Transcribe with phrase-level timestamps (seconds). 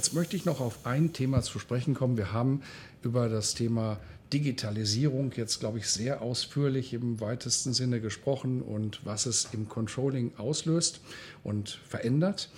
[0.00, 2.16] Jetzt möchte ich noch auf ein Thema zu sprechen kommen.
[2.16, 2.62] Wir haben
[3.02, 3.98] über das Thema
[4.32, 10.32] Digitalisierung jetzt, glaube ich, sehr ausführlich im weitesten Sinne gesprochen und was es im Controlling
[10.36, 11.00] auslöst
[11.42, 12.50] und verändert.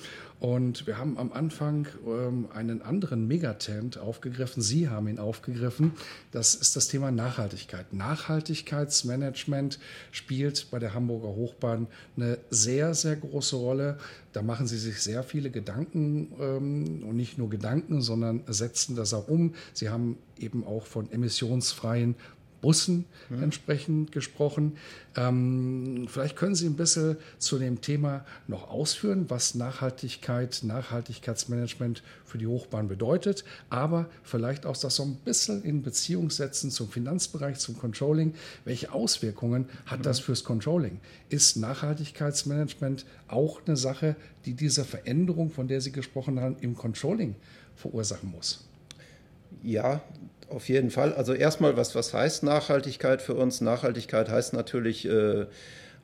[0.43, 4.61] Und wir haben am Anfang ähm, einen anderen Megatrend aufgegriffen.
[4.61, 5.93] Sie haben ihn aufgegriffen.
[6.33, 7.93] Das ist das Thema Nachhaltigkeit.
[7.93, 9.79] Nachhaltigkeitsmanagement
[10.11, 11.87] spielt bei der Hamburger Hochbahn
[12.17, 13.99] eine sehr, sehr große Rolle.
[14.33, 19.15] Da machen Sie sich sehr viele Gedanken ähm, und nicht nur Gedanken, sondern setzen das
[19.15, 19.55] auch um.
[19.75, 22.17] Sie haben eben auch von emissionsfreien
[22.63, 23.43] Bussen mhm.
[23.43, 24.79] entsprechend gesprochen.
[25.17, 32.39] Ähm, vielleicht können Sie ein bisschen zu dem Thema noch ausführen, was Nachhaltigkeit, Nachhaltigkeitsmanagement für
[32.39, 37.59] die Hochbahn bedeutet, aber vielleicht auch das so ein bisschen in Beziehung setzen zum Finanzbereich,
[37.59, 38.33] zum Controlling.
[38.65, 40.05] Welche Auswirkungen hat mhm.
[40.05, 41.01] das fürs Controlling?
[41.29, 47.35] Ist Nachhaltigkeitsmanagement auch eine Sache, die diese Veränderung, von der Sie gesprochen haben, im Controlling
[47.75, 48.65] verursachen muss?
[49.63, 50.01] Ja,
[50.53, 51.15] auf jeden Fall.
[51.15, 53.61] Also erstmal, was, was heißt Nachhaltigkeit für uns?
[53.61, 55.47] Nachhaltigkeit heißt natürlich äh,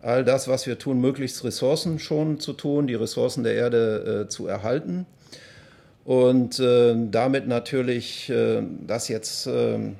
[0.00, 4.28] all das, was wir tun, möglichst Ressourcen schon zu tun, die Ressourcen der Erde äh,
[4.28, 5.06] zu erhalten.
[6.04, 9.96] Und äh, damit natürlich äh, das jetzt ähm,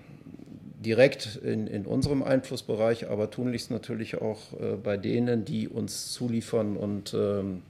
[0.81, 6.77] direkt in, in unserem Einflussbereich, aber tunlichst natürlich auch äh, bei denen, die uns zuliefern
[6.77, 7.63] und ähm,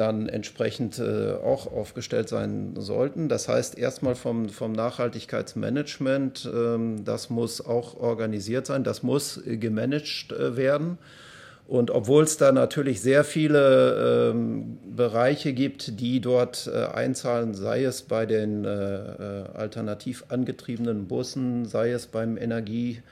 [0.00, 3.28] dann entsprechend äh, auch aufgestellt sein sollten.
[3.28, 10.32] Das heißt, erstmal vom, vom Nachhaltigkeitsmanagement, ähm, das muss auch organisiert sein, das muss gemanagt
[10.32, 10.98] äh, werden.
[11.68, 17.84] Und obwohl es da natürlich sehr viele ähm, Bereiche gibt, die dort äh, einzahlen, sei
[17.84, 23.02] es bei den äh, äh alternativ angetriebenen Bussen, sei es beim Energie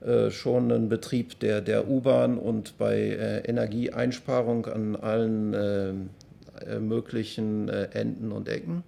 [0.00, 7.68] äh, schon ein Betrieb der, der U-Bahn und bei äh, Energieeinsparung an allen äh, möglichen
[7.68, 8.82] Enden und Ecken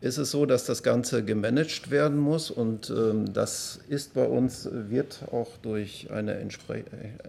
[0.00, 4.68] ist es so, dass das Ganze gemanagt werden muss und ähm, das ist bei uns,
[4.70, 6.84] wird auch durch eine entspre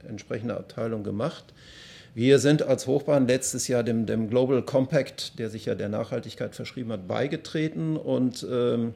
[0.08, 1.46] entsprechende Abteilung gemacht.
[2.14, 6.56] Wir sind als Hochbahn letztes Jahr dem, dem, Global Compact, der sich ja der Nachhaltigkeit
[6.56, 8.94] verschrieben hat, beigetreten und ähm,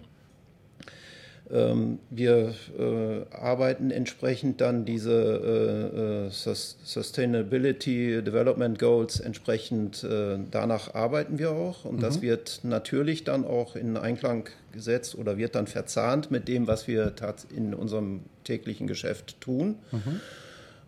[2.10, 10.06] wir äh, arbeiten entsprechend dann diese äh, äh, Sustainability Development Goals entsprechend
[10.52, 12.02] danach arbeiten wir auch und mhm.
[12.02, 16.88] das wird natürlich dann auch in Einklang gesetzt oder wird dann verzahnt mit dem, was
[16.88, 17.14] wir
[17.56, 19.76] in unserem täglichen Geschäft tun.
[19.92, 20.22] Mhm.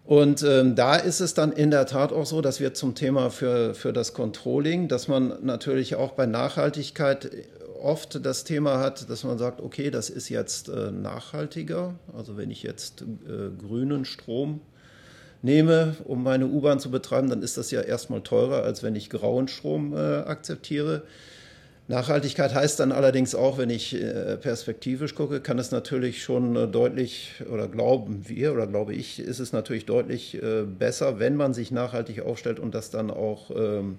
[0.05, 3.29] Und ähm, da ist es dann in der Tat auch so, dass wir zum Thema
[3.29, 7.31] für, für das Controlling, dass man natürlich auch bei Nachhaltigkeit
[7.83, 11.95] oft das Thema hat, dass man sagt, okay, das ist jetzt äh, nachhaltiger.
[12.15, 14.61] Also wenn ich jetzt äh, grünen Strom
[15.41, 19.09] nehme, um meine U-Bahn zu betreiben, dann ist das ja erstmal teurer, als wenn ich
[19.09, 21.03] grauen Strom äh, akzeptiere.
[21.89, 23.93] Nachhaltigkeit heißt dann allerdings auch, wenn ich
[24.39, 29.51] perspektivisch gucke, kann es natürlich schon deutlich, oder glauben wir, oder glaube ich, ist es
[29.51, 30.41] natürlich deutlich
[30.79, 33.97] besser, wenn man sich nachhaltig aufstellt und das dann auch ähm,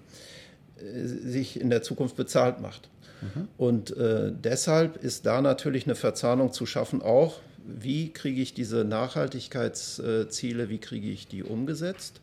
[0.92, 2.88] sich in der Zukunft bezahlt macht.
[3.20, 3.48] Mhm.
[3.56, 8.84] Und äh, deshalb ist da natürlich eine Verzahnung zu schaffen, auch wie kriege ich diese
[8.84, 12.20] Nachhaltigkeitsziele, wie kriege ich die umgesetzt?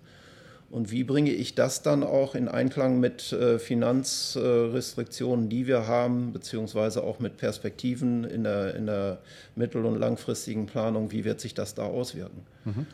[0.69, 6.31] Und wie bringe ich das dann auch in Einklang mit äh, Finanzrestriktionen, die wir haben,
[6.31, 9.17] beziehungsweise auch mit Perspektiven in der, in der
[9.55, 11.11] mittel- und langfristigen Planung?
[11.11, 12.45] Wie wird sich das da auswirken?
[12.63, 12.85] Mhm.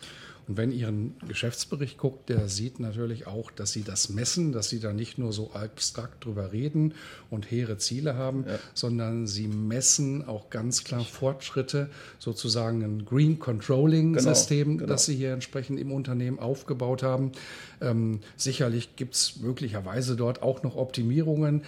[0.47, 4.79] Und wenn Ihren Geschäftsbericht guckt, der sieht natürlich auch, dass Sie das messen, dass Sie
[4.79, 6.93] da nicht nur so abstrakt drüber reden
[7.29, 8.57] und hehre Ziele haben, ja.
[8.73, 14.93] sondern Sie messen auch ganz klar Fortschritte, sozusagen ein Green Controlling System, genau, genau.
[14.93, 17.33] das Sie hier entsprechend im Unternehmen aufgebaut haben.
[17.81, 21.63] Ähm, sicherlich gibt es möglicherweise dort auch noch Optimierungen,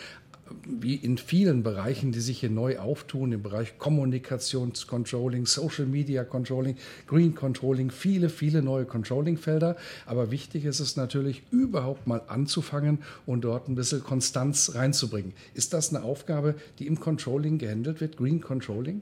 [0.65, 6.75] wie in vielen Bereichen, die sich hier neu auftun, im Bereich Kommunikationscontrolling, Social Media Controlling,
[7.07, 9.75] Green Controlling, viele, viele neue Controlling-Felder.
[10.05, 15.33] Aber wichtig ist es natürlich, überhaupt mal anzufangen und dort ein bisschen Konstanz reinzubringen.
[15.53, 19.01] Ist das eine Aufgabe, die im Controlling gehandelt wird, Green Controlling?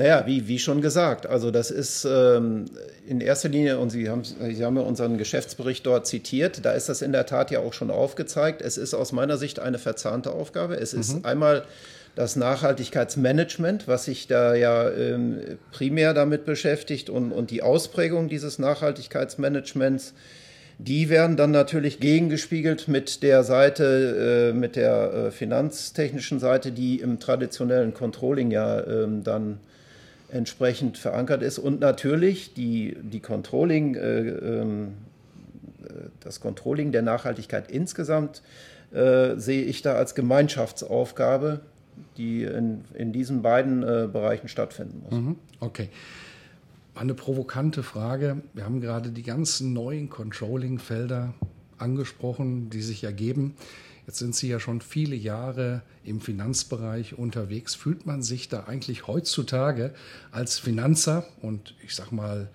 [0.00, 2.64] Naja, wie, wie schon gesagt, also das ist ähm,
[3.06, 6.88] in erster Linie, und Sie haben, Sie haben ja unseren Geschäftsbericht dort zitiert, da ist
[6.88, 8.62] das in der Tat ja auch schon aufgezeigt.
[8.62, 10.76] Es ist aus meiner Sicht eine verzahnte Aufgabe.
[10.76, 11.26] Es ist mhm.
[11.26, 11.64] einmal
[12.14, 15.38] das Nachhaltigkeitsmanagement, was sich da ja ähm,
[15.70, 20.14] primär damit beschäftigt und, und die Ausprägung dieses Nachhaltigkeitsmanagements
[20.82, 27.00] die werden dann natürlich gegengespiegelt mit der Seite, äh, mit der äh, finanztechnischen Seite, die
[27.00, 29.60] im traditionellen Controlling ja ähm, dann
[30.32, 31.58] entsprechend verankert ist.
[31.58, 34.88] Und natürlich die, die Controlling, äh, ähm,
[35.82, 38.42] äh, das Controlling der Nachhaltigkeit insgesamt
[38.92, 41.60] äh, sehe ich da als Gemeinschaftsaufgabe,
[42.16, 45.12] die in, in diesen beiden äh, Bereichen stattfinden muss.
[45.12, 45.36] Mhm.
[45.60, 45.88] Okay.
[46.94, 48.42] Eine provokante Frage.
[48.52, 51.34] Wir haben gerade die ganzen neuen Controlling-Felder
[51.78, 53.54] angesprochen, die sich ergeben.
[54.10, 57.76] Jetzt sind Sie ja schon viele Jahre im Finanzbereich unterwegs.
[57.76, 59.94] Fühlt man sich da eigentlich heutzutage
[60.32, 62.50] als Finanzer und ich sage mal,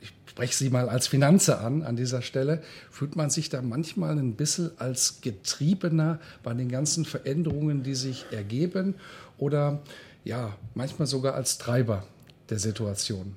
[0.00, 2.62] ich spreche Sie mal als Finanzer an an dieser Stelle,
[2.92, 8.26] fühlt man sich da manchmal ein bisschen als Getriebener bei den ganzen Veränderungen, die sich
[8.30, 8.94] ergeben
[9.36, 9.82] oder
[10.22, 12.06] ja, manchmal sogar als Treiber
[12.50, 13.34] der Situation?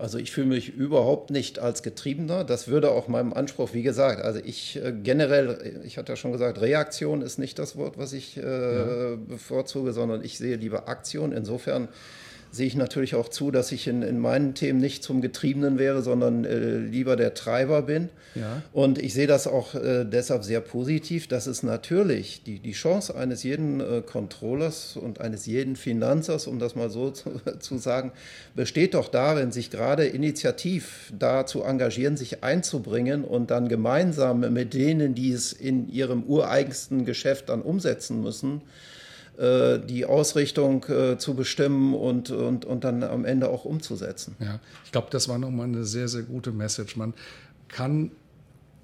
[0.00, 2.44] Also ich fühle mich überhaupt nicht als Getriebener.
[2.44, 6.32] Das würde auch meinem Anspruch, wie gesagt, also ich äh, generell, ich hatte ja schon
[6.32, 9.16] gesagt, Reaktion ist nicht das Wort, was ich äh, ja.
[9.16, 11.32] bevorzuge, sondern ich sehe lieber Aktion.
[11.32, 11.88] Insofern
[12.52, 16.02] sehe ich natürlich auch zu, dass ich in, in meinen Themen nicht zum Getriebenen wäre,
[16.02, 18.08] sondern äh, lieber der Treiber bin.
[18.34, 18.62] Ja.
[18.72, 23.14] Und ich sehe das auch äh, deshalb sehr positiv, dass es natürlich die, die Chance
[23.14, 28.12] eines jeden äh, Controllers und eines jeden Finanzers, um das mal so zu, zu sagen,
[28.54, 34.74] besteht doch darin, sich gerade initiativ da zu engagieren, sich einzubringen und dann gemeinsam mit
[34.74, 38.62] denen, die es in ihrem ureigensten Geschäft dann umsetzen müssen,
[39.38, 44.36] die Ausrichtung äh, zu bestimmen und, und, und dann am Ende auch umzusetzen.
[44.38, 46.96] Ja, ich glaube, das war nochmal eine sehr, sehr gute Message.
[46.96, 47.14] Man
[47.68, 48.10] kann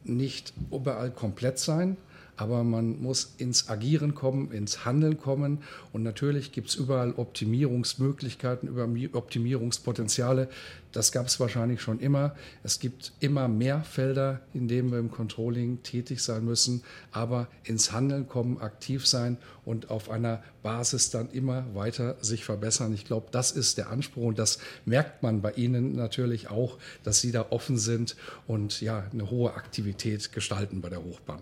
[0.05, 1.97] nicht überall komplett sein,
[2.37, 5.63] aber man muss ins Agieren kommen, ins Handeln kommen
[5.93, 8.71] und natürlich gibt es überall Optimierungsmöglichkeiten,
[9.13, 10.49] Optimierungspotenziale.
[10.93, 12.35] Das gab es wahrscheinlich schon immer.
[12.63, 17.93] Es gibt immer mehr Felder, in denen wir im Controlling tätig sein müssen, aber ins
[17.93, 19.37] Handeln kommen, aktiv sein
[19.67, 22.95] und auf einer Basis dann immer weiter sich verbessern.
[22.95, 27.21] Ich glaube, das ist der Anspruch und das merkt man bei Ihnen natürlich auch, dass
[27.21, 28.17] Sie da offen sind
[28.47, 31.41] und ja, eine hohe Aktivität gestalten bei der Hochbahn.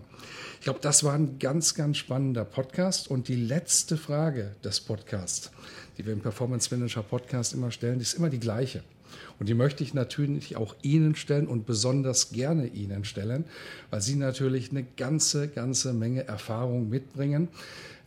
[0.59, 5.49] Ich glaube, das war ein ganz, ganz spannender Podcast und die letzte Frage des Podcasts,
[5.97, 8.83] die wir im Performance Manager Podcast immer stellen, die ist immer die gleiche.
[9.39, 13.45] Und die möchte ich natürlich auch Ihnen stellen und besonders gerne Ihnen stellen,
[13.89, 17.47] weil Sie natürlich eine ganze, ganze Menge Erfahrung mitbringen.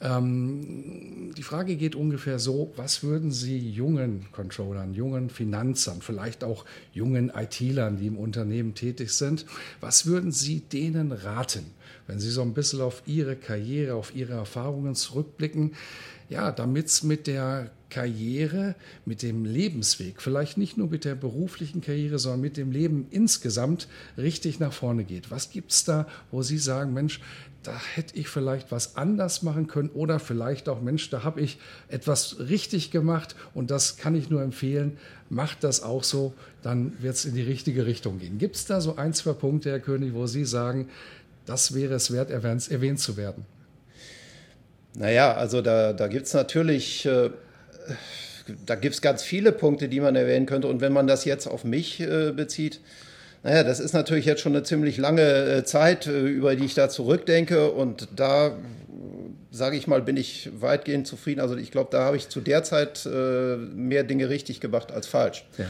[0.01, 6.65] Ähm, die Frage geht ungefähr so, was würden Sie jungen Controllern, jungen Finanzern, vielleicht auch
[6.93, 9.47] jungen IT-Lern, die im Unternehmen tätig sind,
[9.81, 11.67] was würden Sie denen raten,
[12.09, 15.75] wenn Sie so ein bisschen auf Ihre Karriere, auf Ihre Erfahrungen zurückblicken?
[16.29, 18.75] Ja, damit es mit der Karriere,
[19.07, 23.89] mit dem Lebensweg, vielleicht nicht nur mit der beruflichen Karriere, sondern mit dem Leben insgesamt
[24.17, 25.31] richtig nach vorne geht.
[25.31, 27.21] Was gibt es da, wo Sie sagen, Mensch,
[27.63, 31.59] da hätte ich vielleicht was anders machen können oder vielleicht auch, Mensch, da habe ich
[31.89, 34.97] etwas richtig gemacht und das kann ich nur empfehlen.
[35.29, 38.39] Macht das auch so, dann wird es in die richtige Richtung gehen.
[38.39, 40.89] Gibt es da so ein, zwei Punkte, Herr König, wo Sie sagen,
[41.49, 43.47] das wäre es wert, erwähnt, erwähnt zu werden?
[44.95, 47.31] Naja, also da, da gibt es natürlich, äh,
[48.67, 50.69] da gibt es ganz viele Punkte, die man erwähnen könnte.
[50.69, 52.81] Und wenn man das jetzt auf mich äh, bezieht,
[53.43, 56.75] naja, das ist natürlich jetzt schon eine ziemlich lange äh, Zeit, äh, über die ich
[56.75, 57.71] da zurückdenke.
[57.71, 58.57] Und da,
[59.51, 61.41] sage ich mal, bin ich weitgehend zufrieden.
[61.41, 65.07] Also ich glaube, da habe ich zu der Zeit äh, mehr Dinge richtig gemacht als
[65.07, 65.47] falsch.
[65.57, 65.67] Ja.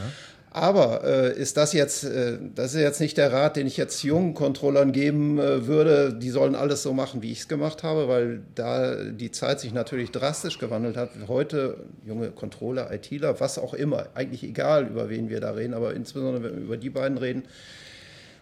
[0.51, 4.01] Aber äh, ist das jetzt, äh, das ist jetzt nicht der Rat, den ich jetzt
[4.01, 8.07] jungen Controllern geben äh, würde, die sollen alles so machen, wie ich es gemacht habe,
[8.07, 11.11] weil da die Zeit sich natürlich drastisch gewandelt hat.
[11.27, 15.93] Heute junge Controller, ITler, was auch immer, eigentlich egal, über wen wir da reden, aber
[15.93, 17.43] insbesondere wenn wir über die beiden reden,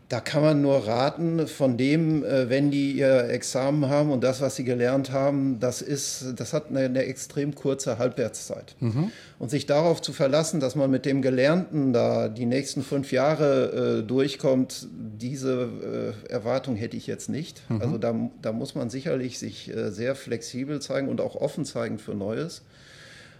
[0.10, 4.40] da kann man nur raten, von dem, äh, wenn die ihr Examen haben und das,
[4.40, 8.76] was sie gelernt haben, das ist, das hat eine, eine extrem kurze Halbwertszeit.
[8.80, 9.12] Mhm.
[9.38, 14.00] Und sich darauf zu verlassen, dass man mit dem Gelernten da die nächsten fünf Jahre
[14.00, 17.62] äh, durchkommt, diese äh, Erwartung hätte ich jetzt nicht.
[17.70, 17.82] Mhm.
[17.82, 22.00] Also da, da muss man sicherlich sich äh, sehr flexibel zeigen und auch offen zeigen
[22.00, 22.62] für Neues.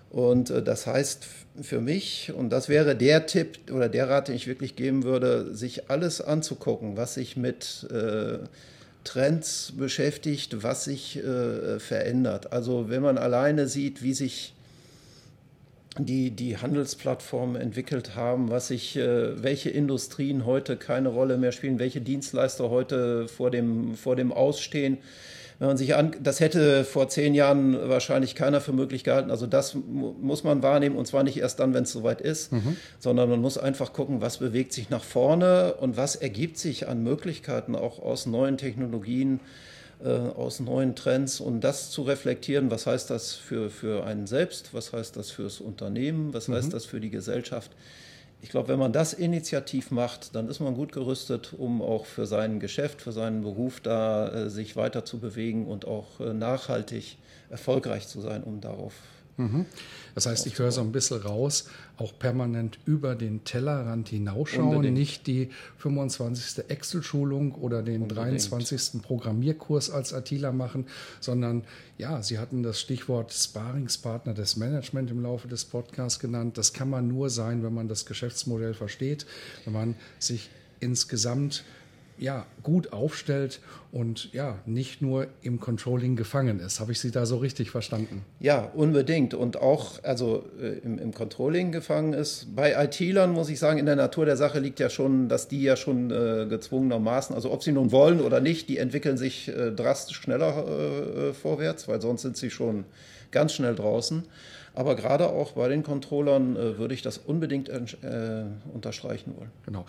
[0.10, 1.28] Und äh, das heißt
[1.62, 5.54] für mich, und das wäre der Tipp oder der Rat, den ich wirklich geben würde,
[5.56, 8.40] sich alles anzugucken, was sich mit äh,
[9.04, 12.52] Trends beschäftigt, was sich äh, verändert.
[12.52, 14.54] Also wenn man alleine sieht, wie sich
[16.00, 21.80] die die Handelsplattformen entwickelt haben, was sich, äh, welche Industrien heute keine Rolle mehr spielen,
[21.80, 25.00] welche Dienstleister heute vor dem, vor dem Ausstehen.
[25.60, 29.32] Wenn man sich an, das hätte vor zehn Jahren wahrscheinlich keiner für möglich gehalten.
[29.32, 32.78] Also das muss man wahrnehmen und zwar nicht erst dann, wenn es soweit ist, mhm.
[33.00, 37.04] sondern man muss einfach gucken, was bewegt sich nach vorne und was ergibt sich an
[37.04, 39.40] Möglichkeiten auch aus neuen Technologien,
[40.04, 44.76] äh, aus neuen Trends und das zu reflektieren, was heißt das für, für einen selbst,
[44.76, 46.54] was heißt das fürs Unternehmen, was mhm.
[46.54, 47.72] heißt das für die Gesellschaft.
[48.42, 52.26] Ich glaube, wenn man das initiativ macht, dann ist man gut gerüstet, um auch für
[52.26, 57.18] sein Geschäft, für seinen Beruf da äh, sich weiter zu bewegen und auch äh, nachhaltig
[57.50, 58.94] erfolgreich zu sein, um darauf
[59.38, 59.66] Mhm.
[60.16, 64.98] Das heißt, ich höre so ein bisschen raus, auch permanent über den Tellerrand hinausschauen, Unbedingt.
[64.98, 66.66] nicht die 25.
[66.70, 68.26] Excel-Schulung oder den Unbedingt.
[68.26, 69.02] 23.
[69.04, 70.88] Programmierkurs als Attila machen,
[71.20, 71.64] sondern
[72.00, 76.58] ja, Sie hatten das Stichwort Sparingspartner des Management im Laufe des Podcasts genannt.
[76.58, 79.28] Das kann man nur sein, wenn man das Geschäftsmodell versteht,
[79.66, 81.64] wenn man sich insgesamt
[82.18, 83.60] ja, gut aufstellt
[83.92, 86.80] und ja, nicht nur im Controlling gefangen ist.
[86.80, 88.24] Habe ich Sie da so richtig verstanden?
[88.40, 89.34] Ja, unbedingt.
[89.34, 92.56] Und auch also äh, im, im, Controlling gefangen ist.
[92.56, 95.62] Bei IT-Lern muss ich sagen, in der Natur der Sache liegt ja schon, dass die
[95.62, 99.72] ja schon äh, gezwungenermaßen, also ob sie nun wollen oder nicht, die entwickeln sich äh,
[99.72, 102.86] drastisch schneller äh, vorwärts, weil sonst sind sie schon
[103.32, 104.24] ganz schnell draußen.
[104.78, 109.50] Aber gerade auch bei den Controllern äh, würde ich das unbedingt äh, unterstreichen wollen.
[109.66, 109.88] Genau.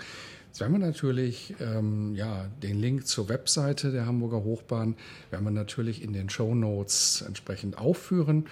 [0.49, 4.97] Jetzt werden wir natürlich ähm, ja, den Link zur Webseite der Hamburger Hochbahn
[5.31, 8.47] werden wir natürlich in den Show Notes entsprechend aufführen.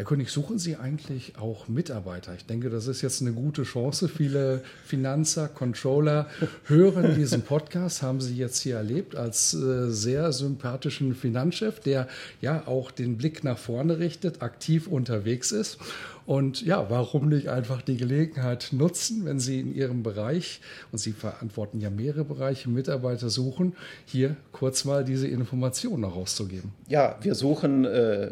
[0.00, 2.32] Herr König, suchen Sie eigentlich auch Mitarbeiter?
[2.34, 4.08] Ich denke, das ist jetzt eine gute Chance.
[4.08, 6.26] Viele Finanzer, Controller
[6.64, 12.08] hören diesen Podcast, haben Sie jetzt hier erlebt als äh, sehr sympathischen Finanzchef, der
[12.40, 15.76] ja auch den Blick nach vorne richtet, aktiv unterwegs ist.
[16.24, 21.12] Und ja, warum nicht einfach die Gelegenheit nutzen, wenn Sie in Ihrem Bereich, und Sie
[21.12, 23.74] verantworten ja mehrere Bereiche, Mitarbeiter suchen,
[24.06, 26.72] hier kurz mal diese Informationen noch rauszugeben?
[26.88, 28.30] Ja, wir suchen äh,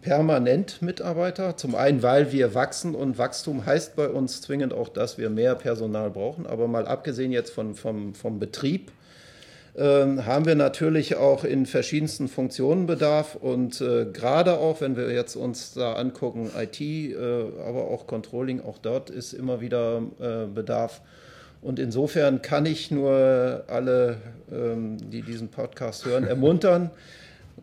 [0.00, 1.56] permanent Mitarbeiter.
[1.56, 5.54] Zum einen, weil wir wachsen und Wachstum heißt bei uns zwingend auch, dass wir mehr
[5.54, 6.46] Personal brauchen.
[6.46, 8.92] Aber mal abgesehen jetzt von, vom, vom Betrieb,
[9.76, 15.12] ähm, haben wir natürlich auch in verschiedensten Funktionen Bedarf und äh, gerade auch, wenn wir
[15.12, 17.14] jetzt uns da angucken, IT, äh,
[17.64, 21.00] aber auch Controlling, auch dort ist immer wieder äh, Bedarf.
[21.62, 24.16] Und insofern kann ich nur alle,
[24.50, 26.90] ähm, die diesen Podcast hören, ermuntern.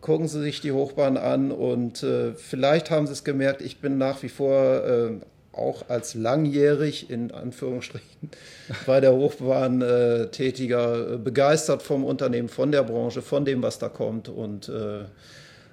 [0.00, 3.98] Gucken Sie sich die Hochbahn an und äh, vielleicht haben Sie es gemerkt, ich bin
[3.98, 5.10] nach wie vor äh,
[5.52, 8.30] auch als langjährig in Anführungsstrichen
[8.86, 13.78] bei der Hochbahn äh, tätiger, äh, begeistert vom Unternehmen, von der Branche, von dem, was
[13.78, 15.04] da kommt und äh,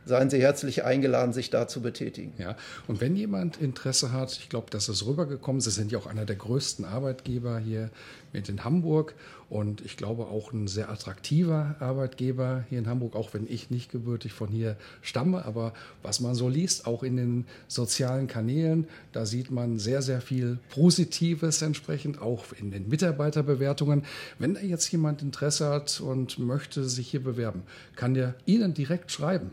[0.06, 2.34] seien Sie herzlich eingeladen, sich da zu betätigen.
[2.38, 2.56] Ja,
[2.88, 6.26] und wenn jemand Interesse hat, ich glaube, das ist rübergekommen, Sie sind ja auch einer
[6.26, 7.90] der größten Arbeitgeber hier
[8.32, 9.16] mit in Hamburg
[9.50, 13.92] und ich glaube auch ein sehr attraktiver Arbeitgeber hier in Hamburg, auch wenn ich nicht
[13.92, 15.46] gebürtig von hier stamme.
[15.46, 20.22] Aber was man so liest, auch in den sozialen Kanälen, da sieht man sehr, sehr
[20.22, 24.04] viel Positives entsprechend, auch in den Mitarbeiterbewertungen.
[24.40, 27.64] Wenn da jetzt jemand Interesse hat und möchte sich hier bewerben,
[27.96, 29.52] kann der Ihnen direkt schreiben.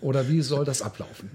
[0.00, 1.30] Oder wie soll das ablaufen?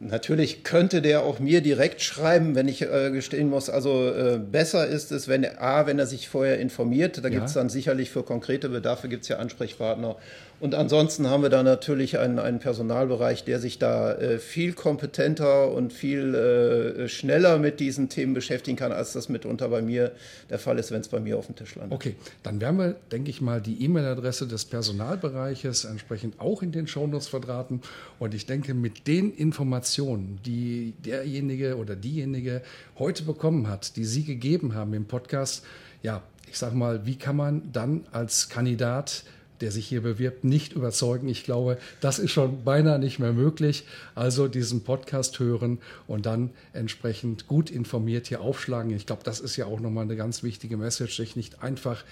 [0.00, 3.70] Natürlich könnte der auch mir direkt schreiben, wenn ich äh, gestehen muss.
[3.70, 7.18] Also äh, besser ist es, wenn er, A, wenn er sich vorher informiert.
[7.18, 7.30] Da ja.
[7.30, 10.16] gibt es dann sicherlich für konkrete Bedarfe gibt es ja Ansprechpartner.
[10.58, 15.70] Und ansonsten haben wir da natürlich einen, einen Personalbereich, der sich da äh, viel kompetenter
[15.70, 20.12] und viel äh, schneller mit diesen Themen beschäftigen kann, als das mitunter bei mir
[20.48, 21.92] der Fall ist, wenn es bei mir auf dem Tisch landet.
[21.92, 26.86] Okay, dann werden wir, denke ich mal, die E-Mail-Adresse des Personalbereiches entsprechend auch in den
[26.86, 27.82] Shownotes verdrahten.
[28.18, 32.62] Und ich denke, mit den Informationen, die derjenige oder diejenige
[32.98, 35.64] heute bekommen hat, die Sie gegeben haben im Podcast,
[36.02, 39.24] ja, ich sage mal, wie kann man dann als Kandidat
[39.60, 41.28] der sich hier bewirbt, nicht überzeugen.
[41.28, 43.84] Ich glaube, das ist schon beinahe nicht mehr möglich.
[44.14, 48.90] Also diesen Podcast hören und dann entsprechend gut informiert hier aufschlagen.
[48.94, 52.04] Ich glaube, das ist ja auch nochmal eine ganz wichtige Message, sich nicht einfach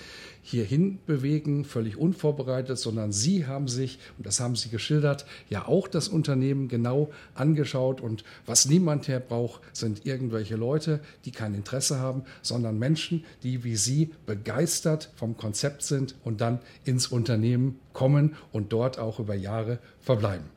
[0.43, 5.89] hierhin bewegen, völlig unvorbereitet, sondern Sie haben sich, und das haben Sie geschildert, ja auch
[5.89, 8.03] das Unternehmen genau angeschaut.
[8.03, 13.65] Und was niemand hier braucht, sind irgendwelche Leute, die kein Interesse haben, sondern Menschen, die
[13.65, 17.34] wie Sie begeistert vom Konzept sind und dann ins Unternehmen
[17.93, 20.55] kommen und dort auch über Jahre verbleiben.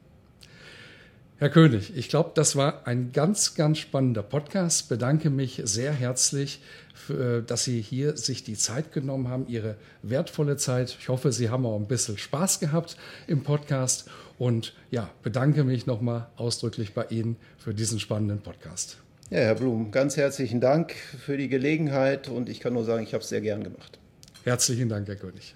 [1.40, 4.90] Herr König, ich glaube, das war ein ganz, ganz spannender Podcast.
[4.90, 6.62] Bedanke mich sehr herzlich,
[6.96, 10.98] für, dass Sie hier sich die Zeit genommen haben, Ihre wertvolle Zeit.
[11.00, 15.86] Ich hoffe, Sie haben auch ein bisschen Spaß gehabt im Podcast und ja, bedanke mich
[15.86, 18.98] nochmal ausdrücklich bei Ihnen für diesen spannenden Podcast.
[19.30, 23.14] Ja, Herr Blum, ganz herzlichen Dank für die Gelegenheit und ich kann nur sagen, ich
[23.14, 24.00] habe es sehr gern gemacht.
[24.44, 25.54] Herzlichen Dank, Herr König.